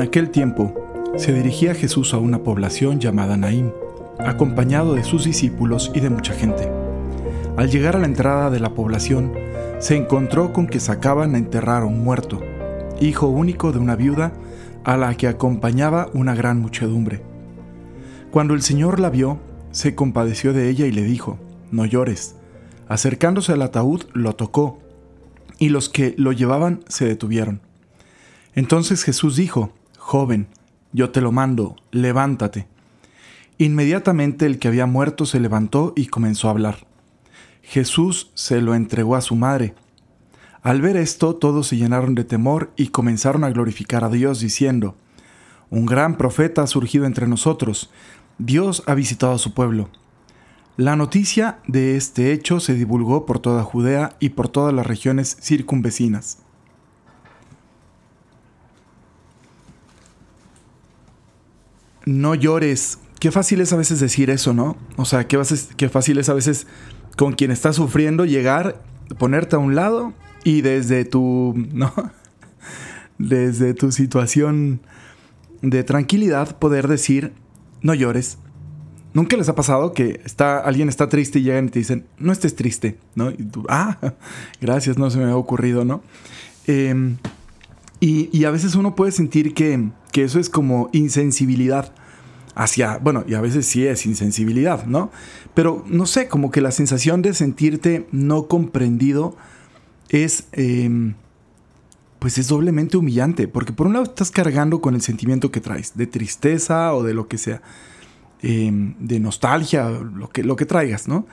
[0.00, 3.70] En aquel tiempo, se dirigía Jesús a una población llamada Naim,
[4.18, 6.70] acompañado de sus discípulos y de mucha gente.
[7.58, 9.34] Al llegar a la entrada de la población,
[9.78, 12.40] se encontró con que sacaban a enterrar a un muerto,
[12.98, 14.32] hijo único de una viuda
[14.84, 17.20] a la que acompañaba una gran muchedumbre.
[18.30, 19.38] Cuando el Señor la vio,
[19.70, 21.38] se compadeció de ella y le dijo,
[21.70, 22.36] No llores.
[22.88, 24.78] Acercándose al ataúd, lo tocó,
[25.58, 27.60] y los que lo llevaban se detuvieron.
[28.54, 29.74] Entonces Jesús dijo,
[30.10, 30.48] Joven,
[30.92, 32.66] yo te lo mando, levántate.
[33.58, 36.84] Inmediatamente el que había muerto se levantó y comenzó a hablar.
[37.62, 39.72] Jesús se lo entregó a su madre.
[40.62, 44.96] Al ver esto, todos se llenaron de temor y comenzaron a glorificar a Dios, diciendo,
[45.70, 47.92] Un gran profeta ha surgido entre nosotros,
[48.36, 49.90] Dios ha visitado a su pueblo.
[50.76, 55.36] La noticia de este hecho se divulgó por toda Judea y por todas las regiones
[55.40, 56.38] circunvecinas.
[62.06, 62.98] No llores.
[63.18, 64.76] Qué fácil es a veces decir eso, ¿no?
[64.96, 65.38] O sea, qué,
[65.88, 66.66] fácil es a veces
[67.16, 68.82] con quien está sufriendo llegar,
[69.18, 71.92] ponerte a un lado y desde tu, ¿no?
[73.18, 74.80] Desde tu situación
[75.60, 77.32] de tranquilidad poder decir,
[77.82, 78.38] no llores.
[79.12, 82.32] ¿Nunca les ha pasado que está, alguien está triste y llegan y te dicen, no
[82.32, 83.30] estés triste, ¿no?
[83.30, 83.98] Y tú, ah,
[84.60, 86.02] gracias, no se me ha ocurrido, ¿no?
[86.66, 87.16] Em,
[88.00, 91.92] y, a veces uno puede sentir que, que, eso es como insensibilidad
[92.54, 95.10] hacia, bueno, y a veces sí es insensibilidad, ¿no?
[95.54, 99.36] Pero no sé, como que la sensación de sentirte no comprendido
[100.08, 101.14] es, em,
[102.18, 105.96] pues es doblemente humillante, porque por un lado estás cargando con el sentimiento que traes,
[105.96, 107.62] de tristeza o de lo que sea,
[108.42, 111.26] em, de nostalgia, lo que, lo que traigas, ¿no?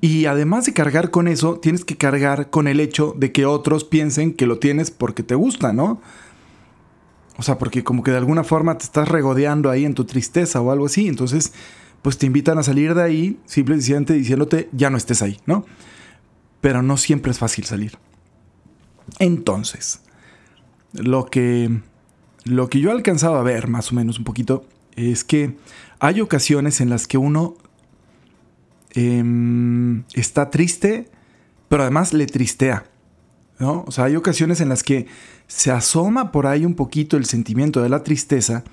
[0.00, 3.84] Y además de cargar con eso, tienes que cargar con el hecho de que otros
[3.84, 6.00] piensen que lo tienes porque te gusta, ¿no?
[7.38, 10.60] O sea, porque como que de alguna forma te estás regodeando ahí en tu tristeza
[10.60, 11.08] o algo así.
[11.08, 11.52] Entonces,
[12.02, 15.64] pues te invitan a salir de ahí simplemente diciéndote, ya no estés ahí, ¿no?
[16.60, 17.98] Pero no siempre es fácil salir.
[19.18, 20.02] Entonces,
[20.92, 21.80] lo que,
[22.44, 24.66] lo que yo he alcanzado a ver más o menos un poquito
[24.96, 25.56] es que
[26.00, 27.56] hay ocasiones en las que uno
[28.90, 31.08] em, está triste,
[31.68, 32.84] pero además le tristea.
[33.58, 33.84] ¿no?
[33.86, 35.06] O sea, hay ocasiones en las que
[35.54, 38.64] se asoma por ahí un poquito el sentimiento de la tristeza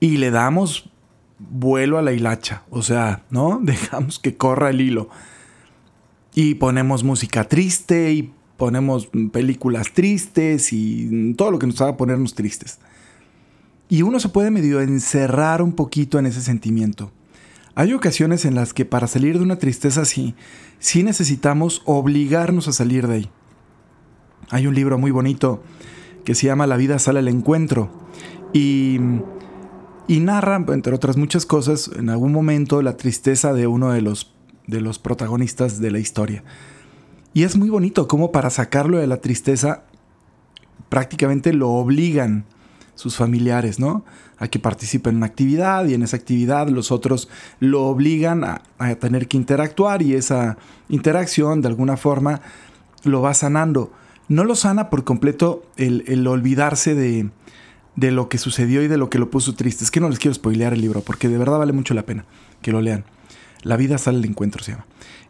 [0.00, 0.90] y le damos
[1.38, 2.62] vuelo a la hilacha.
[2.68, 3.58] O sea, ¿no?
[3.62, 5.08] Dejamos que corra el hilo.
[6.34, 12.34] Y ponemos música triste y ponemos películas tristes y todo lo que nos haga ponernos
[12.34, 12.80] tristes.
[13.88, 17.12] Y uno se puede medio encerrar un poquito en ese sentimiento.
[17.74, 20.34] Hay ocasiones en las que para salir de una tristeza así,
[20.80, 23.30] sí necesitamos obligarnos a salir de ahí.
[24.50, 25.62] Hay un libro muy bonito
[26.24, 27.90] que se llama La vida sale al encuentro
[28.52, 28.98] y,
[30.08, 34.32] y narra, entre otras muchas cosas, en algún momento la tristeza de uno de los,
[34.66, 36.44] de los protagonistas de la historia.
[37.32, 39.84] Y es muy bonito cómo para sacarlo de la tristeza
[40.88, 42.44] prácticamente lo obligan
[42.94, 44.04] sus familiares, ¿no?
[44.38, 47.28] A que participe en una actividad y en esa actividad los otros
[47.58, 52.40] lo obligan a, a, tener que interactuar y esa interacción de alguna forma
[53.02, 53.90] lo va sanando
[54.28, 57.30] no lo sana por completo el, olvidarse de,
[58.10, 59.84] lo que sucedió y de lo que lo puso triste.
[59.84, 62.24] Es que no les quiero spoilear el libro, porque de verdad vale mucho la pena
[62.62, 63.04] que lo lean.
[63.62, 64.86] La vida sale al encuentro, se llama.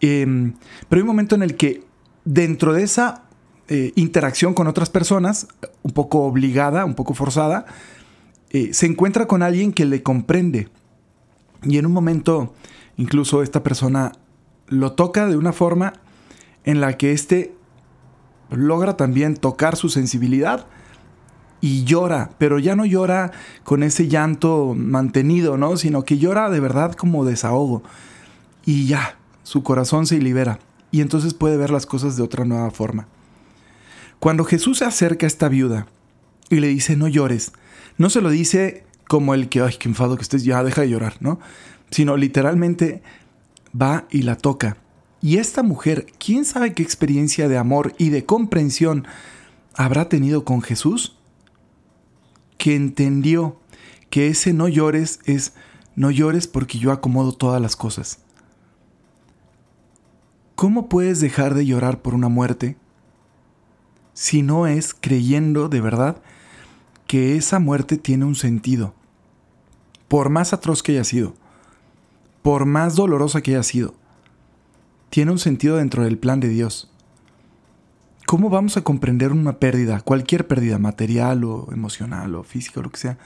[0.00, 0.54] Em,
[0.88, 1.82] pero hay un momento en el que
[2.24, 3.24] dentro de esa
[3.68, 5.48] eh, interacción con otras personas,
[5.82, 7.66] un poco obligada, un poco forzada,
[8.50, 10.68] eh, se encuentra con alguien que le comprende.
[11.62, 12.54] Y en un momento,
[12.96, 14.12] incluso esta persona
[14.68, 15.94] lo toca de una forma
[16.64, 17.54] en la que éste
[18.50, 20.66] logra también tocar su sensibilidad
[21.60, 23.32] y llora, pero ya no llora
[23.64, 25.76] con ese llanto mantenido, ¿no?
[25.76, 27.82] Sino que llora de verdad como desahogo.
[28.64, 30.60] Y ya, su corazón se libera
[30.90, 33.08] y entonces puede ver las cosas de otra nueva forma.
[34.20, 35.86] Cuando Jesús se acerca a esta viuda
[36.50, 37.52] y le dice no llores,
[37.98, 40.90] no se lo dice como el que, ay, qué enfado que estés, ya deja de
[40.90, 41.40] llorar, ¿no?
[41.90, 43.02] Sino literalmente
[43.80, 44.76] va y la toca
[45.20, 49.06] y esta mujer, ¿quién sabe qué experiencia de amor y de comprensión
[49.74, 51.16] habrá tenido con Jesús?
[52.56, 53.60] Que entendió
[54.10, 55.54] que ese no llores es
[55.96, 58.20] no llores porque yo acomodo todas las cosas.
[60.54, 62.76] ¿Cómo puedes dejar de llorar por una muerte
[64.14, 66.22] si no es creyendo de verdad
[67.08, 68.94] que esa muerte tiene un sentido?
[70.06, 71.34] Por más atroz que haya sido,
[72.42, 73.94] por más dolorosa que haya sido,
[75.10, 76.90] tiene un sentido dentro del plan de Dios.
[78.26, 82.90] ¿Cómo vamos a comprender una pérdida, cualquier pérdida material o emocional o física o lo
[82.90, 83.18] que sea,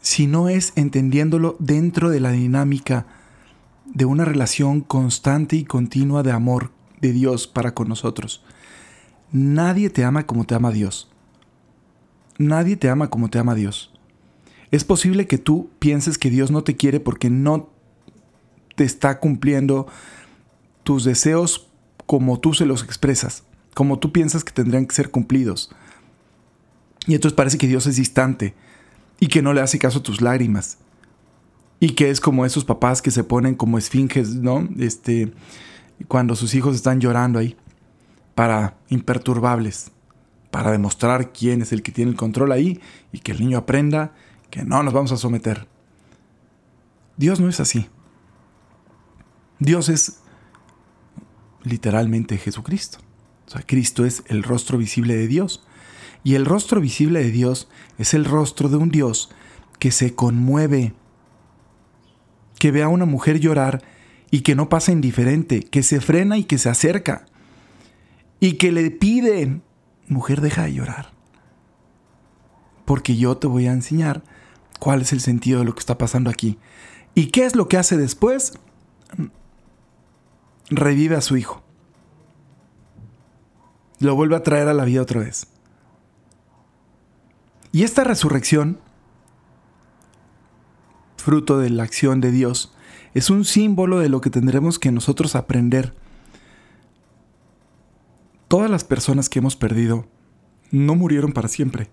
[0.00, 3.06] si no es entendiéndolo dentro de la dinámica
[3.86, 6.70] de una relación constante y continua de amor
[7.00, 8.44] de Dios para con nosotros?
[9.32, 11.10] Nadie te ama como te ama Dios.
[12.36, 13.90] Nadie te ama como te ama Dios.
[14.70, 17.70] Es posible que tú pienses que Dios no te quiere porque no
[18.74, 19.86] te está cumpliendo
[20.84, 21.68] tus deseos
[22.06, 23.44] como tú se los expresas
[23.74, 25.70] como tú piensas que tendrían que ser cumplidos.
[27.06, 28.54] Y entonces parece que Dios es distante
[29.20, 30.78] y que no le hace caso a tus lágrimas.
[31.80, 34.66] Y que es como esos papás que se ponen como esfinges, ¿no?
[34.78, 35.34] Este,
[36.08, 37.56] cuando sus hijos están llorando ahí,
[38.34, 39.90] para imperturbables,
[40.50, 42.80] para demostrar quién es el que tiene el control ahí
[43.12, 44.14] y que el niño aprenda
[44.50, 45.66] que no nos vamos a someter.
[47.16, 47.88] Dios no es así.
[49.58, 50.20] Dios es
[51.64, 52.98] literalmente Jesucristo.
[53.46, 55.66] O sea, Cristo es el rostro visible de Dios.
[56.22, 57.68] Y el rostro visible de Dios
[57.98, 59.30] es el rostro de un Dios
[59.78, 60.94] que se conmueve,
[62.58, 63.82] que ve a una mujer llorar
[64.30, 67.26] y que no pasa indiferente, que se frena y que se acerca
[68.40, 69.60] y que le pide,
[70.08, 71.12] mujer, deja de llorar,
[72.84, 74.22] porque yo te voy a enseñar
[74.78, 76.58] cuál es el sentido de lo que está pasando aquí.
[77.14, 78.52] ¿Y qué es lo que hace después?
[80.70, 81.64] Revive a su hijo
[84.04, 85.46] lo vuelve a traer a la vida otra vez.
[87.72, 88.78] Y esta resurrección,
[91.16, 92.72] fruto de la acción de Dios,
[93.14, 95.94] es un símbolo de lo que tendremos que nosotros aprender.
[98.48, 100.06] Todas las personas que hemos perdido
[100.70, 101.90] no murieron para siempre.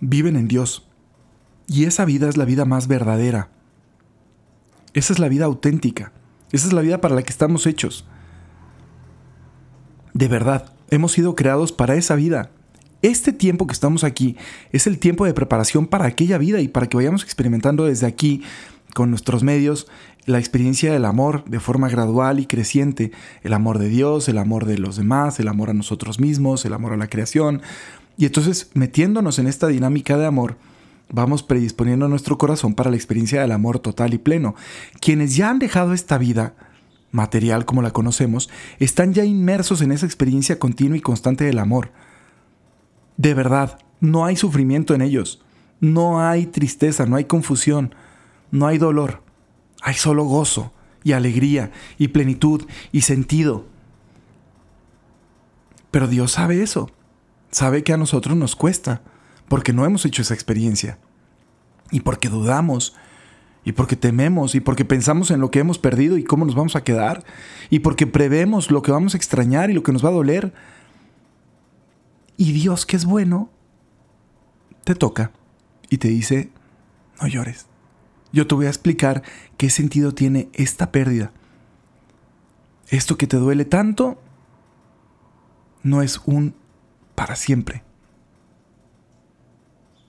[0.00, 0.88] Viven en Dios.
[1.68, 3.50] Y esa vida es la vida más verdadera.
[4.94, 6.12] Esa es la vida auténtica.
[6.52, 8.06] Esa es la vida para la que estamos hechos.
[10.14, 10.72] De verdad.
[10.88, 12.50] Hemos sido creados para esa vida.
[13.02, 14.36] Este tiempo que estamos aquí
[14.72, 18.42] es el tiempo de preparación para aquella vida y para que vayamos experimentando desde aquí,
[18.94, 19.88] con nuestros medios,
[20.24, 23.12] la experiencia del amor de forma gradual y creciente.
[23.42, 26.72] El amor de Dios, el amor de los demás, el amor a nosotros mismos, el
[26.72, 27.62] amor a la creación.
[28.16, 30.56] Y entonces, metiéndonos en esta dinámica de amor,
[31.08, 34.54] vamos predisponiendo nuestro corazón para la experiencia del amor total y pleno.
[35.00, 36.54] Quienes ya han dejado esta vida,
[37.10, 41.92] material como la conocemos, están ya inmersos en esa experiencia continua y constante del amor.
[43.16, 45.42] De verdad, no hay sufrimiento en ellos,
[45.80, 47.94] no hay tristeza, no hay confusión,
[48.50, 49.22] no hay dolor,
[49.82, 53.66] hay solo gozo y alegría y plenitud y sentido.
[55.90, 56.90] Pero Dios sabe eso,
[57.50, 59.02] sabe que a nosotros nos cuesta,
[59.48, 60.98] porque no hemos hecho esa experiencia
[61.90, 62.94] y porque dudamos
[63.64, 66.76] y porque tememos y porque pensamos en lo que hemos perdido y cómo nos vamos
[66.76, 67.24] a quedar
[67.68, 70.52] y porque prevemos lo que vamos a extrañar y lo que nos va a doler.
[72.36, 73.50] Y Dios, que es bueno,
[74.84, 75.32] te toca
[75.90, 76.50] y te dice,
[77.20, 77.66] no llores.
[78.32, 79.22] Yo te voy a explicar
[79.56, 81.32] qué sentido tiene esta pérdida.
[82.88, 84.20] Esto que te duele tanto
[85.82, 86.54] no es un
[87.14, 87.85] para siempre.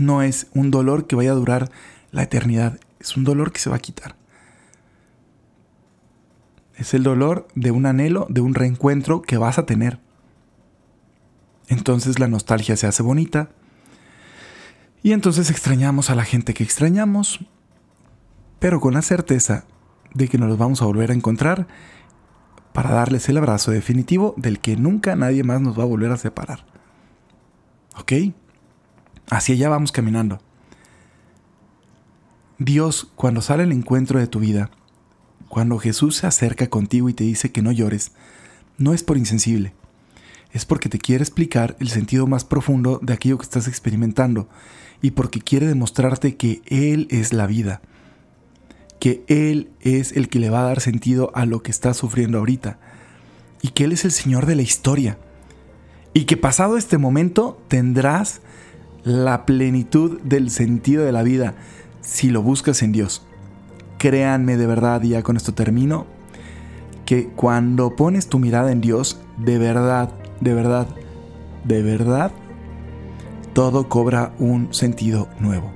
[0.00, 1.70] No es un dolor que vaya a durar
[2.10, 2.80] la eternidad.
[3.00, 4.16] Es un dolor que se va a quitar.
[6.74, 10.00] Es el dolor de un anhelo, de un reencuentro que vas a tener.
[11.68, 13.50] Entonces la nostalgia se hace bonita.
[15.02, 17.40] Y entonces extrañamos a la gente que extrañamos,
[18.58, 19.66] pero con la certeza
[20.14, 21.66] de que nos los vamos a volver a encontrar
[22.72, 26.16] para darles el abrazo definitivo del que nunca nadie más nos va a volver a
[26.16, 26.64] separar.
[27.98, 28.12] ¿Ok?
[29.30, 30.40] Así allá vamos caminando.
[32.58, 34.70] Dios, cuando sale el encuentro de tu vida,
[35.48, 38.12] cuando Jesús se acerca contigo y te dice que no llores,
[38.76, 39.72] no es por insensible,
[40.52, 44.48] es porque te quiere explicar el sentido más profundo de aquello que estás experimentando
[45.00, 47.80] y porque quiere demostrarte que Él es la vida,
[48.98, 52.38] que Él es el que le va a dar sentido a lo que estás sufriendo
[52.38, 52.78] ahorita
[53.62, 55.18] y que Él es el Señor de la historia
[56.14, 58.40] y que pasado este momento tendrás
[59.04, 61.54] la plenitud del sentido de la vida
[62.00, 63.22] si lo buscas en Dios.
[63.98, 66.06] Créanme de verdad, y ya con esto termino,
[67.04, 70.86] que cuando pones tu mirada en Dios, de verdad, de verdad,
[71.64, 72.32] de verdad,
[73.52, 75.70] todo cobra un sentido nuevo.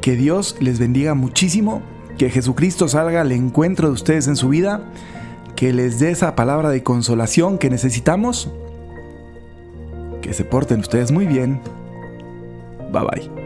[0.00, 1.82] Que Dios les bendiga muchísimo,
[2.18, 4.82] que Jesucristo salga al encuentro de ustedes en su vida,
[5.54, 8.50] que les dé esa palabra de consolación que necesitamos,
[10.36, 11.60] se porten ustedes muy bien.
[12.92, 13.45] Bye bye.